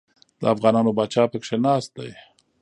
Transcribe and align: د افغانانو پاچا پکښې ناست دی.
د 0.39 0.41
افغانانو 0.53 0.95
پاچا 0.97 1.23
پکښې 1.31 1.57
ناست 1.65 1.89
دی. 1.97 2.11